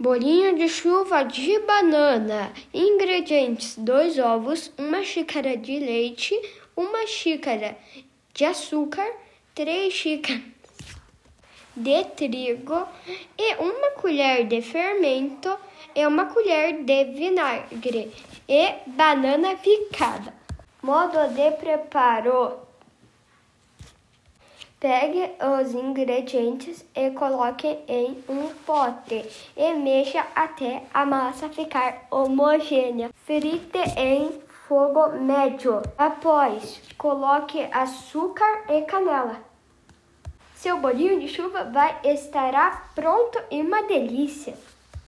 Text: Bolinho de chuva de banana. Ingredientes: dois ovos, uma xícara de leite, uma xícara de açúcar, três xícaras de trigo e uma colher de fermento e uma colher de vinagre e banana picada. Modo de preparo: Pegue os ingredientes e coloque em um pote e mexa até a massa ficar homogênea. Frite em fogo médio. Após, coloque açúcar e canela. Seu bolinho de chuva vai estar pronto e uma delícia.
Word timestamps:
Bolinho 0.00 0.54
de 0.54 0.68
chuva 0.68 1.24
de 1.24 1.58
banana. 1.58 2.52
Ingredientes: 2.72 3.74
dois 3.76 4.16
ovos, 4.16 4.72
uma 4.78 5.02
xícara 5.02 5.56
de 5.56 5.80
leite, 5.80 6.40
uma 6.76 7.04
xícara 7.04 7.76
de 8.32 8.44
açúcar, 8.44 9.10
três 9.56 9.92
xícaras 9.92 10.40
de 11.74 12.04
trigo 12.04 12.86
e 13.36 13.54
uma 13.56 13.90
colher 14.00 14.46
de 14.46 14.62
fermento 14.62 15.58
e 15.96 16.06
uma 16.06 16.26
colher 16.26 16.84
de 16.84 17.04
vinagre 17.06 18.12
e 18.48 18.74
banana 18.86 19.56
picada. 19.56 20.32
Modo 20.80 21.26
de 21.34 21.50
preparo: 21.52 22.67
Pegue 24.80 25.32
os 25.58 25.74
ingredientes 25.74 26.84
e 26.94 27.10
coloque 27.10 27.66
em 27.88 28.22
um 28.28 28.48
pote 28.64 29.28
e 29.56 29.74
mexa 29.74 30.24
até 30.36 30.84
a 30.94 31.04
massa 31.04 31.48
ficar 31.48 32.06
homogênea. 32.12 33.10
Frite 33.26 33.78
em 33.96 34.40
fogo 34.68 35.08
médio. 35.18 35.82
Após, 35.98 36.80
coloque 36.96 37.60
açúcar 37.72 38.66
e 38.68 38.82
canela. 38.82 39.42
Seu 40.54 40.78
bolinho 40.78 41.18
de 41.18 41.26
chuva 41.26 41.64
vai 41.64 41.98
estar 42.04 42.92
pronto 42.94 43.36
e 43.50 43.60
uma 43.60 43.82
delícia. 43.82 44.54